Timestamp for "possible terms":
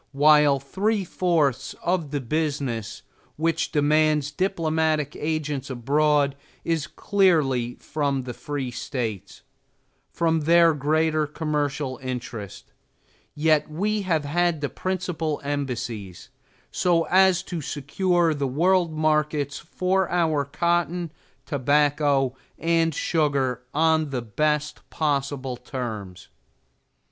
24.89-26.27